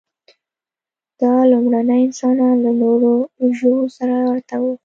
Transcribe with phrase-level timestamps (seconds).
[1.21, 3.13] دا لومړني انسانان له نورو
[3.57, 4.71] ژوو سره ورته وو.